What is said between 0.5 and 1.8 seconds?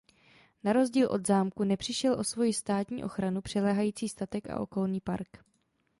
Na rozdíl od zámku